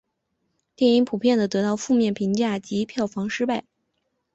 [0.75, 3.65] 电影普遍地得到负面评价及票房失败。